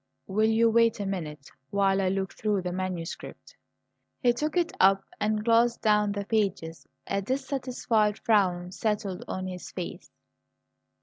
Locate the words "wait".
0.67-0.99